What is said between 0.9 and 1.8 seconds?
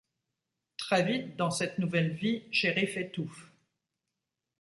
vite, dans cette